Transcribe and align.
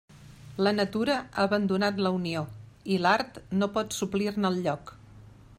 La 0.67 0.71
natura 0.77 1.17
ha 1.17 1.43
abandonat 1.49 2.01
la 2.07 2.13
unió, 2.17 2.43
i 2.95 2.99
l'art 3.05 3.39
no 3.61 3.71
pot 3.79 3.97
suplir-ne 4.01 4.55
el 4.55 4.63
lloc. 4.69 4.97